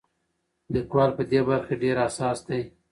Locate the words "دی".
2.47-2.61